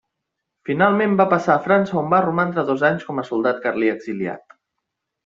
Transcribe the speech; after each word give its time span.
Finalment 0.69 1.11
va 1.19 1.27
passar 1.33 1.53
a 1.57 1.61
França 1.67 1.99
on 2.01 2.09
va 2.13 2.21
romandre 2.27 2.63
dos 2.71 2.85
anys 2.89 3.05
com 3.11 3.21
a 3.21 3.27
soldat 3.29 3.61
carlí 3.67 3.93
exiliat. 3.97 4.57